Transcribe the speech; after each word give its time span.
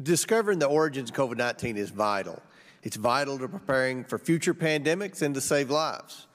Discovering 0.00 0.58
the 0.58 0.66
origins 0.66 1.10
of 1.10 1.16
COVID 1.16 1.36
19 1.36 1.76
is 1.76 1.90
vital. 1.90 2.42
It's 2.82 2.96
vital 2.96 3.38
to 3.38 3.48
preparing 3.48 4.04
for 4.04 4.18
future 4.18 4.54
pandemics 4.54 5.22
and 5.22 5.34
to 5.34 5.40
save 5.40 5.70
lives. 5.70 6.26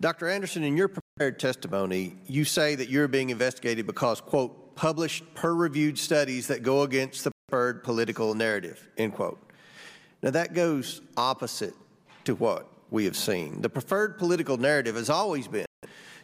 Dr. 0.00 0.28
Andersen, 0.28 0.62
in 0.62 0.76
your 0.76 0.88
prepared 0.88 1.38
testimony, 1.38 2.16
you 2.26 2.44
say 2.44 2.74
that 2.74 2.90
you're 2.90 3.08
being 3.08 3.30
investigated 3.30 3.86
because, 3.86 4.20
quote, 4.20 4.76
published 4.76 5.24
peer 5.34 5.52
reviewed 5.52 5.98
studies 5.98 6.46
that 6.48 6.62
go 6.62 6.82
against 6.82 7.24
the 7.24 7.32
preferred 7.48 7.82
political 7.82 8.34
narrative, 8.34 8.86
end 8.98 9.14
quote. 9.14 9.40
Now, 10.22 10.30
that 10.30 10.52
goes 10.52 11.00
opposite 11.16 11.74
to 12.24 12.34
what 12.34 12.68
we 12.90 13.06
have 13.06 13.16
seen. 13.16 13.62
The 13.62 13.70
preferred 13.70 14.18
political 14.18 14.58
narrative 14.58 14.96
has 14.96 15.08
always 15.08 15.48
been 15.48 15.66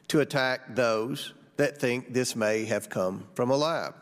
to 0.08 0.20
attack 0.20 0.74
those 0.74 1.32
that 1.56 1.78
think 1.78 2.12
this 2.12 2.36
may 2.36 2.66
have 2.66 2.90
come 2.90 3.26
from 3.34 3.50
a 3.50 3.56
lab. 3.56 3.94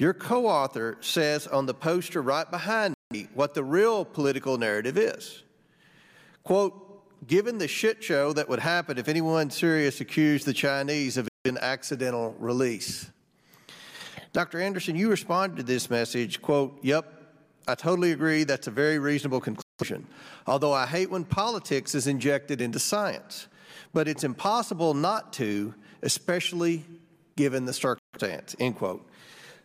Your 0.00 0.14
co 0.14 0.46
author 0.46 0.96
says 1.02 1.46
on 1.46 1.66
the 1.66 1.74
poster 1.74 2.22
right 2.22 2.50
behind 2.50 2.94
me 3.10 3.28
what 3.34 3.52
the 3.52 3.62
real 3.62 4.06
political 4.06 4.56
narrative 4.56 4.96
is. 4.96 5.42
Quote, 6.42 7.26
given 7.26 7.58
the 7.58 7.68
shit 7.68 8.02
show 8.02 8.32
that 8.32 8.48
would 8.48 8.60
happen 8.60 8.96
if 8.96 9.08
anyone 9.08 9.50
serious 9.50 10.00
accused 10.00 10.46
the 10.46 10.54
Chinese 10.54 11.18
of 11.18 11.28
an 11.44 11.58
accidental 11.58 12.34
release. 12.38 13.10
Dr. 14.32 14.58
Andersen, 14.58 14.96
you 14.96 15.10
responded 15.10 15.58
to 15.58 15.62
this 15.64 15.90
message, 15.90 16.40
quote, 16.40 16.78
yep, 16.80 17.34
I 17.68 17.74
totally 17.74 18.12
agree. 18.12 18.44
That's 18.44 18.68
a 18.68 18.70
very 18.70 18.98
reasonable 18.98 19.42
conclusion. 19.42 20.06
Although 20.46 20.72
I 20.72 20.86
hate 20.86 21.10
when 21.10 21.24
politics 21.24 21.94
is 21.94 22.06
injected 22.06 22.62
into 22.62 22.78
science. 22.78 23.48
But 23.92 24.08
it's 24.08 24.24
impossible 24.24 24.94
not 24.94 25.34
to, 25.34 25.74
especially 26.00 26.84
given 27.36 27.66
the 27.66 27.74
circumstance, 27.74 28.56
end 28.58 28.76
quote. 28.76 29.06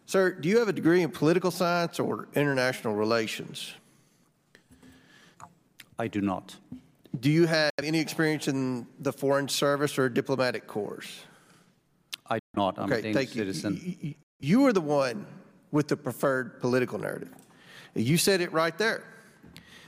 Sir, 0.05 0.32
do 0.32 0.50
you 0.50 0.59
have 0.59 0.68
a 0.68 0.73
degree 0.73 1.02
in 1.02 1.09
political 1.09 1.52
science 1.52 2.00
or 2.00 2.27
international 2.36 2.96
relations? 2.96 3.73
I 5.98 6.07
do 6.07 6.21
not. 6.21 6.55
Do 7.20 7.32
you 7.32 7.48
have 7.48 7.71
any 7.82 7.99
experience 7.99 8.48
in 8.48 8.85
the 8.99 9.13
Foreign 9.13 9.48
Service 9.48 9.98
or 9.98 10.10
diplomatic 10.10 10.68
corps? 10.68 11.05
I 12.29 12.35
do 12.35 12.46
not. 12.55 12.77
I'm 12.77 12.91
okay, 12.91 12.99
a 12.99 13.02
Danish 13.02 13.16
thank 13.16 13.29
citizen. 13.29 13.82
You. 13.82 13.96
You, 14.02 14.16
you 14.40 14.66
are 14.66 14.74
the 14.74 14.82
one 14.82 15.26
with 15.71 15.88
the 15.88 15.98
preferred 15.98 16.60
political 16.60 16.99
narrative. 16.99 17.34
You 17.96 18.18
said 18.18 18.41
it 18.41 18.51
right 18.51 18.77
there. 18.77 19.04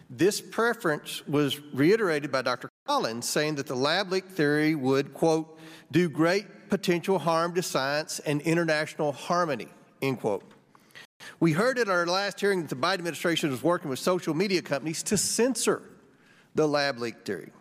This 0.09 0.39
preference 0.39 1.27
was 1.27 1.59
reiterated 1.73 2.31
by 2.31 2.41
Dr. 2.41 2.69
Collins, 2.85 3.27
saying 3.27 3.55
that 3.55 3.67
the 3.67 3.75
lab 3.75 4.11
leak 4.11 4.25
theory 4.25 4.73
would, 4.73 5.13
quote, 5.13 5.59
do 5.91 6.09
great 6.09 6.69
potential 6.69 7.19
harm 7.19 7.53
to 7.55 7.61
science 7.61 8.19
and 8.19 8.41
international 8.41 9.11
harmony, 9.11 9.67
end 10.01 10.19
quote. 10.19 10.43
We 11.39 11.51
heard 11.51 11.79
at 11.79 11.89
our 11.89 12.05
last 12.05 12.39
hearing 12.39 12.61
that 12.61 12.69
the 12.69 12.75
Biden 12.75 12.95
administration 12.95 13.49
was 13.51 13.63
working 13.63 13.89
with 13.89 13.99
social 13.99 14.33
media 14.33 14.61
companies 14.61 15.03
to 15.03 15.17
censor 15.17 15.81
the 16.55 16.67
lab 16.67 16.99
leak 16.99 17.25
theory. 17.25 17.51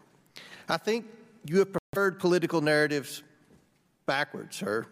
I 0.68 0.76
think 0.76 1.06
you 1.44 1.58
have 1.58 1.68
preferred 1.72 2.18
political 2.18 2.60
narratives 2.60 3.22
backwards, 4.06 4.56
sir. 4.56 4.86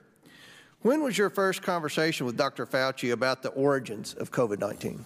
When 0.82 1.02
was 1.02 1.16
your 1.16 1.30
first 1.30 1.62
conversation 1.62 2.26
with 2.26 2.36
Dr. 2.36 2.66
Fauci 2.66 3.12
about 3.12 3.42
the 3.42 3.48
origins 3.50 4.14
of 4.14 4.30
COVID 4.30 4.58
19? 4.58 5.04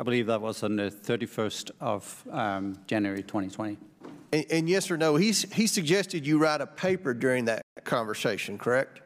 I 0.00 0.02
believe 0.04 0.26
that 0.26 0.40
was 0.40 0.62
on 0.62 0.76
the 0.76 0.90
31st 0.90 1.72
of 1.80 2.24
um, 2.30 2.78
January 2.86 3.22
2020. 3.22 3.76
And, 4.32 4.46
and, 4.50 4.68
yes 4.68 4.90
or 4.90 4.96
no, 4.96 5.16
he's, 5.16 5.52
he 5.52 5.66
suggested 5.66 6.26
you 6.26 6.38
write 6.38 6.60
a 6.60 6.66
paper 6.66 7.14
during 7.14 7.46
that 7.46 7.62
conversation, 7.84 8.58
correct? 8.58 9.00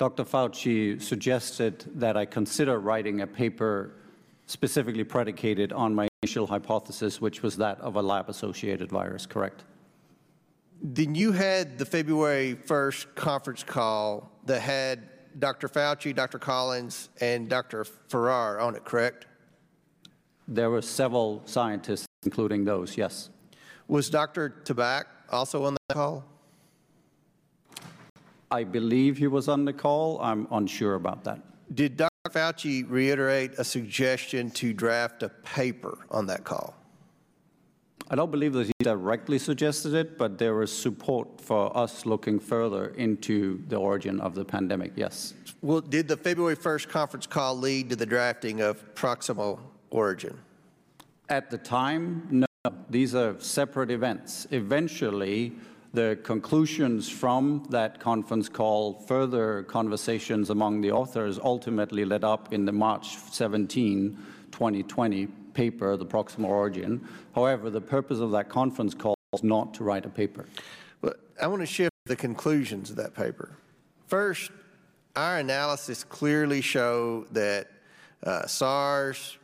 Dr. 0.00 0.24
Fauci 0.24 0.98
suggested 0.98 1.84
that 1.96 2.16
I 2.16 2.24
consider 2.24 2.80
writing 2.80 3.20
a 3.20 3.26
paper 3.26 3.92
specifically 4.46 5.04
predicated 5.04 5.74
on 5.74 5.94
my 5.94 6.08
initial 6.22 6.46
hypothesis, 6.46 7.20
which 7.20 7.42
was 7.42 7.58
that 7.58 7.78
of 7.82 7.96
a 7.96 8.02
lab-associated 8.02 8.90
virus, 8.90 9.26
correct? 9.26 9.64
Then 10.82 11.14
you 11.14 11.32
had 11.32 11.76
the 11.76 11.84
February 11.84 12.56
1st 12.64 13.14
conference 13.14 13.62
call 13.62 14.32
that 14.46 14.62
had 14.62 15.06
Dr. 15.38 15.68
Fauci, 15.68 16.14
Dr. 16.14 16.38
Collins, 16.38 17.10
and 17.20 17.50
Dr. 17.50 17.84
Farrar 17.84 18.58
on 18.58 18.76
it, 18.76 18.86
correct? 18.86 19.26
There 20.48 20.70
were 20.70 20.80
several 20.80 21.42
scientists, 21.44 22.06
including 22.22 22.64
those, 22.64 22.96
yes. 22.96 23.28
Was 23.86 24.08
Dr. 24.08 24.62
Tabak 24.64 25.04
also 25.30 25.66
on 25.66 25.74
the 25.74 25.94
call? 25.94 26.24
I 28.52 28.64
believe 28.64 29.16
he 29.16 29.28
was 29.28 29.48
on 29.48 29.64
the 29.64 29.72
call. 29.72 30.20
I'm 30.20 30.48
unsure 30.50 30.96
about 30.96 31.22
that. 31.24 31.40
Did 31.74 31.96
Dr. 31.96 32.10
Fauci 32.30 32.84
reiterate 32.88 33.52
a 33.58 33.64
suggestion 33.64 34.50
to 34.52 34.72
draft 34.72 35.22
a 35.22 35.28
paper 35.28 35.98
on 36.10 36.26
that 36.26 36.42
call? 36.42 36.74
I 38.12 38.16
don't 38.16 38.32
believe 38.32 38.54
that 38.54 38.66
he 38.66 38.72
directly 38.82 39.38
suggested 39.38 39.94
it, 39.94 40.18
but 40.18 40.36
there 40.36 40.56
was 40.56 40.76
support 40.76 41.40
for 41.40 41.76
us 41.76 42.04
looking 42.06 42.40
further 42.40 42.88
into 42.96 43.62
the 43.68 43.76
origin 43.76 44.20
of 44.20 44.34
the 44.34 44.44
pandemic, 44.44 44.94
yes. 44.96 45.34
Well, 45.62 45.80
did 45.80 46.08
the 46.08 46.16
February 46.16 46.56
1st 46.56 46.88
conference 46.88 47.28
call 47.28 47.56
lead 47.56 47.88
to 47.90 47.96
the 47.96 48.06
drafting 48.06 48.62
of 48.62 48.94
proximal 48.96 49.60
origin? 49.90 50.36
At 51.28 51.50
the 51.50 51.58
time, 51.58 52.26
no. 52.30 52.46
These 52.90 53.14
are 53.14 53.38
separate 53.38 53.90
events. 53.90 54.48
Eventually, 54.50 55.52
the 55.92 56.18
conclusions 56.22 57.08
from 57.08 57.66
that 57.70 57.98
conference 57.98 58.48
call, 58.48 58.94
further 58.94 59.64
conversations 59.64 60.50
among 60.50 60.80
the 60.80 60.92
authors 60.92 61.38
ultimately 61.42 62.04
led 62.04 62.22
up 62.22 62.52
in 62.52 62.64
the 62.64 62.72
March 62.72 63.16
17, 63.16 64.16
2020 64.52 65.26
paper, 65.52 65.96
The 65.96 66.06
Proximal 66.06 66.44
Origin. 66.44 67.06
However, 67.34 67.70
the 67.70 67.80
purpose 67.80 68.20
of 68.20 68.30
that 68.32 68.48
conference 68.48 68.94
call 68.94 69.16
was 69.32 69.42
not 69.42 69.74
to 69.74 69.84
write 69.84 70.06
a 70.06 70.08
paper. 70.08 70.46
But 71.00 71.18
I 71.42 71.48
want 71.48 71.62
to 71.62 71.66
shift 71.66 71.90
the 72.04 72.16
conclusions 72.16 72.90
of 72.90 72.96
that 72.96 73.14
paper. 73.14 73.50
First, 74.06 74.52
our 75.16 75.38
analysis 75.38 76.04
clearly 76.04 76.60
show 76.60 77.26
that 77.32 77.68
uh, 78.22 78.46
SARS, 78.46 79.38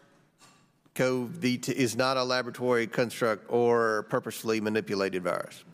CoV 0.94 1.44
is 1.44 1.96
not 1.96 2.16
a 2.16 2.22
laboratory 2.22 2.86
construct 2.86 3.46
or 3.48 4.04
purposely 4.04 4.60
manipulated 4.60 5.24
virus. 5.24 5.64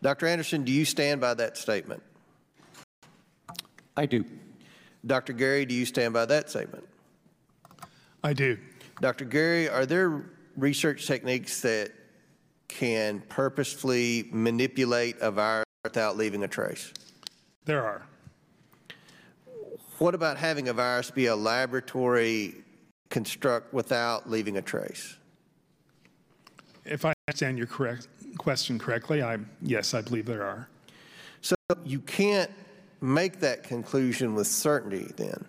Dr. 0.00 0.26
Andersen, 0.26 0.64
do 0.64 0.72
you 0.72 0.84
stand 0.84 1.20
by 1.20 1.34
that 1.34 1.56
statement? 1.56 2.02
I 3.96 4.06
do. 4.06 4.24
Dr. 5.06 5.32
Garry, 5.32 5.64
do 5.64 5.74
you 5.74 5.84
stand 5.84 6.14
by 6.14 6.24
that 6.26 6.50
statement? 6.50 6.86
I 8.22 8.32
do. 8.32 8.58
Dr. 9.00 9.24
Garry, 9.24 9.68
are 9.68 9.86
there 9.86 10.24
research 10.56 11.06
techniques 11.06 11.60
that 11.62 11.92
can 12.68 13.20
purposefully 13.28 14.28
manipulate 14.32 15.16
a 15.20 15.30
virus 15.30 15.64
without 15.84 16.16
leaving 16.16 16.44
a 16.44 16.48
trace? 16.48 16.92
There 17.64 17.84
are. 17.84 18.06
What 19.98 20.14
about 20.14 20.36
having 20.36 20.68
a 20.68 20.72
virus 20.72 21.10
be 21.10 21.26
a 21.26 21.36
laboratory 21.36 22.54
construct 23.10 23.72
without 23.72 24.30
leaving 24.30 24.56
a 24.56 24.62
trace? 24.62 25.16
If 26.84 27.04
I 27.04 27.14
understand 27.26 27.58
your 27.58 27.66
correct 27.66 28.06
question 28.38 28.78
correctly, 28.78 29.22
I 29.22 29.38
yes, 29.60 29.94
I 29.94 30.00
believe 30.00 30.26
there 30.26 30.44
are. 30.44 30.68
So 31.42 31.54
you 31.84 32.00
can't 32.00 32.50
make 33.00 33.40
that 33.40 33.62
conclusion 33.62 34.34
with 34.34 34.46
certainty 34.46 35.12
then. 35.16 35.44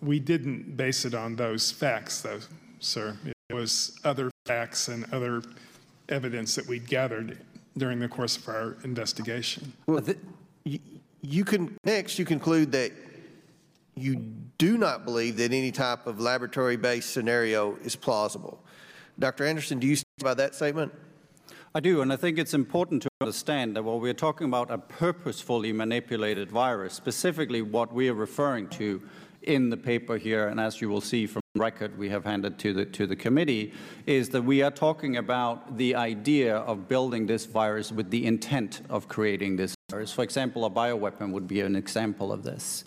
We 0.00 0.18
didn't 0.18 0.76
base 0.76 1.04
it 1.04 1.14
on 1.14 1.36
those 1.36 1.70
facts 1.70 2.22
though, 2.22 2.40
sir. 2.80 3.16
It 3.24 3.54
was 3.54 3.98
other 4.04 4.30
facts 4.46 4.88
and 4.88 5.04
other 5.12 5.42
evidence 6.08 6.54
that 6.54 6.66
we 6.66 6.78
gathered 6.78 7.38
during 7.76 7.98
the 7.98 8.08
course 8.08 8.36
of 8.36 8.48
our 8.48 8.76
investigation. 8.84 9.72
Well, 9.86 10.00
the, 10.00 10.16
you, 10.64 10.78
you 11.22 11.44
can 11.44 11.76
next 11.84 12.18
you 12.18 12.24
conclude 12.24 12.72
that 12.72 12.92
you 13.96 14.16
do 14.58 14.76
not 14.76 15.04
believe 15.04 15.36
that 15.36 15.52
any 15.52 15.70
type 15.70 16.06
of 16.06 16.20
laboratory-based 16.20 17.10
scenario 17.10 17.76
is 17.76 17.96
plausible. 17.96 18.60
Dr. 19.18 19.44
Andersen, 19.44 19.78
do 19.78 19.86
you 19.86 19.96
stand 19.96 20.22
by 20.22 20.34
that 20.34 20.54
statement? 20.54 20.92
I 21.76 21.80
do, 21.80 22.02
and 22.02 22.12
I 22.12 22.16
think 22.16 22.38
it's 22.38 22.54
important 22.54 23.02
to 23.02 23.08
understand 23.20 23.74
that 23.74 23.82
while 23.82 23.98
we're 23.98 24.14
talking 24.14 24.46
about 24.46 24.70
a 24.70 24.78
purposefully 24.78 25.72
manipulated 25.72 26.48
virus, 26.48 26.94
specifically 26.94 27.62
what 27.62 27.92
we 27.92 28.08
are 28.08 28.14
referring 28.14 28.68
to 28.68 29.02
in 29.42 29.70
the 29.70 29.76
paper 29.76 30.16
here, 30.16 30.46
and 30.46 30.60
as 30.60 30.80
you 30.80 30.88
will 30.88 31.00
see 31.00 31.26
from 31.26 31.42
the 31.52 31.60
record 31.60 31.98
we 31.98 32.08
have 32.10 32.24
handed 32.24 32.60
to 32.60 32.72
the, 32.72 32.84
to 32.84 33.08
the 33.08 33.16
committee, 33.16 33.72
is 34.06 34.28
that 34.28 34.42
we 34.42 34.62
are 34.62 34.70
talking 34.70 35.16
about 35.16 35.76
the 35.76 35.96
idea 35.96 36.58
of 36.58 36.86
building 36.86 37.26
this 37.26 37.44
virus 37.44 37.90
with 37.90 38.08
the 38.08 38.24
intent 38.24 38.82
of 38.88 39.08
creating 39.08 39.56
this 39.56 39.74
virus. 39.90 40.12
For 40.12 40.22
example, 40.22 40.66
a 40.66 40.70
bioweapon 40.70 41.32
would 41.32 41.48
be 41.48 41.60
an 41.60 41.74
example 41.74 42.32
of 42.32 42.44
this 42.44 42.84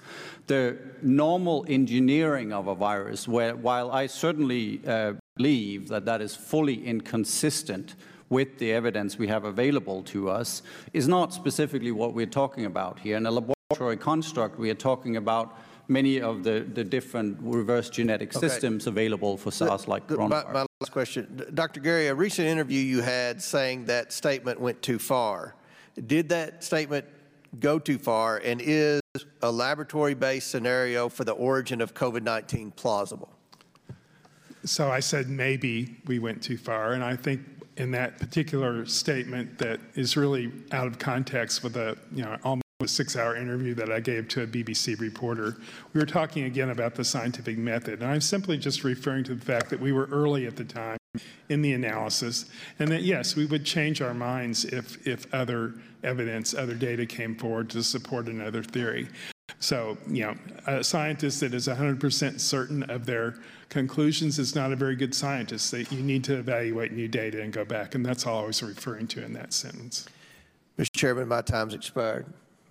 the 0.48 0.78
normal 1.01 1.66
engineering 1.68 2.54
of 2.54 2.68
a 2.68 2.74
virus, 2.74 3.28
where, 3.28 3.54
while 3.54 3.92
I 3.92 4.07
certainly 4.07 4.80
uh, 4.88 5.16
believe 5.36 5.89
that 5.89 6.06
that 6.06 6.22
is 6.22 6.38
fully 6.38 6.88
inconsistent 6.88 7.95
with 8.29 8.57
the 8.57 8.71
evidence 8.71 9.18
we 9.18 9.27
have 9.27 9.45
available 9.45 10.03
to 10.03 10.29
us, 10.29 10.62
is 10.94 11.07
not 11.07 11.33
specifically 11.33 11.91
what 11.91 12.13
we're 12.13 12.25
talking 12.25 12.65
about 12.65 13.00
here. 13.00 13.18
In 13.18 13.25
a 13.25 13.31
laboratory 13.31 13.97
construct, 13.97 14.57
we 14.59 14.69
are 14.69 14.75
talking 14.75 15.18
about 15.18 15.57
many 15.88 16.19
of 16.19 16.44
the, 16.44 16.65
the 16.74 16.83
different 16.83 17.38
reverse 17.41 17.89
genetic 17.89 18.35
Okay. 18.35 18.47
systems 18.47 18.88
available 18.88 19.38
for 19.38 19.51
SARS-like 19.51 20.07
The- 20.07 20.18
My, 20.18 20.44
my 20.51 20.65
last 20.81 20.91
question, 20.91 21.45
Dr. 21.53 21.79
Garry, 21.79 22.07
a 22.07 22.15
recent 22.15 22.47
interview 22.47 22.81
you 22.81 23.01
had 23.01 23.41
saying 23.41 23.85
that 23.85 24.12
statement 24.12 24.59
went 24.59 24.81
too 24.81 25.00
far. 25.00 25.56
Did 26.06 26.29
that 26.29 26.63
statement 26.63 27.06
go 27.62 27.79
too 27.79 27.97
far, 27.97 28.38
and 28.44 28.62
is 28.62 29.00
a 29.41 29.50
laboratory-based 29.51 30.50
scenario 30.51 31.07
for 31.07 31.24
the 31.24 31.31
origin 31.31 31.79
of 31.79 31.94
COVID-19 31.94 32.75
plausible? 32.75 33.29
So 34.65 34.91
I 34.91 35.00
said 35.00 35.29
maybe 35.29 35.95
we 36.06 36.19
went 36.19 36.44
too 36.44 36.57
far, 36.57 36.91
and 36.91 37.03
I 37.03 37.15
think 37.15 37.39
in 37.77 37.91
that 37.91 38.19
particular 38.19 38.85
statement 38.85 39.57
that 39.59 39.79
is 39.95 40.18
really 40.18 40.51
out 40.71 40.88
of 40.88 41.00
context 41.00 41.63
with 41.63 41.77
a, 41.77 41.97
you 42.12 42.24
know, 42.24 42.35
almost 42.44 42.63
a 42.81 42.88
six-hour 42.88 43.35
interview 43.35 43.74
that 43.75 43.91
I 43.91 44.00
gave 44.00 44.27
to 44.29 44.44
a 44.44 44.47
BBC 44.47 45.00
reporter, 45.00 45.57
we 45.94 46.00
were 46.00 46.06
talking 46.06 46.44
again 46.44 46.71
about 46.71 46.95
the 46.95 47.03
scientific 47.03 47.57
method, 47.57 48.01
and 48.01 48.12
I'm 48.12 48.21
simply 48.21 48.57
just 48.57 48.83
referring 48.83 49.24
to 49.25 49.35
the 49.35 49.45
fact 49.45 49.69
that 49.69 49.79
we 49.79 49.91
were 49.91 50.06
early 50.12 50.45
at 50.45 50.56
the 50.56 50.63
time 50.63 50.97
in 51.50 51.62
the 51.62 51.74
analysis, 51.74 52.45
and 52.79 52.91
that, 52.91 53.03
yes, 53.03 53.35
we 53.35 53.45
would 53.45 53.65
change 53.65 54.01
our 54.01 54.13
minds 54.13 54.65
if, 54.65 55.07
if 55.07 55.31
other 55.33 55.74
evidence, 56.03 56.53
other 56.53 56.75
data 56.75 57.06
came 57.06 57.35
forward 57.35 57.69
to 57.71 57.83
support 57.83 58.27
another 58.27 58.63
theory. 58.63 59.07
So, 59.59 59.97
you 60.07 60.23
know, 60.23 60.35
a 60.67 60.83
scientist 60.83 61.39
that 61.39 61.53
is 61.53 61.67
100% 61.67 62.39
certain 62.39 62.83
of 62.83 63.05
their 63.05 63.35
conclusions 63.69 64.39
is 64.39 64.55
not 64.55 64.71
a 64.71 64.75
very 64.75 64.95
good 64.95 65.15
scientist. 65.15 65.71
That 65.71 65.91
you 65.91 66.01
need 66.01 66.23
to 66.25 66.38
evaluate 66.38 66.91
new 66.91 67.07
data 67.07 67.41
and 67.41 67.51
go 67.51 67.65
back, 67.65 67.95
and 67.95 68.05
that's 68.05 68.25
all 68.25 68.44
I 68.44 68.47
was 68.47 68.61
referring 68.61 69.07
to 69.07 69.23
in 69.23 69.33
that 69.33 69.53
sentence. 69.53 70.07
Mr. 70.77 70.91
Chairman, 70.91 71.27
my 71.27 71.41
time's 71.41 71.73
expired. 71.73 72.27